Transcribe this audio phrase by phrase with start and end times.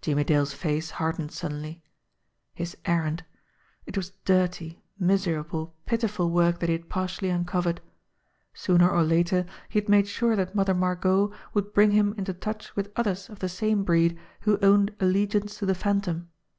[0.00, 1.82] Jimmie Dale's face hardened suddenly.
[2.54, 3.22] His errand!
[3.84, 7.82] It was dirty, miserable, pitiful work that he had partially un covered.
[8.54, 12.74] Sooner or later, he had made sure that Mother Margot would bring him into touch
[12.74, 16.30] with others of the same breed who owned allegiance to the Phantom.